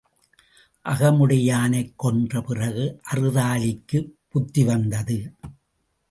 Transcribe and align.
அகமுடையானைக் 0.85 1.93
கொன்ற 1.95 2.41
பிறகு 2.41 2.99
அறுதாலிக்குப் 3.11 4.09
புத்திவந்தது. 4.33 5.17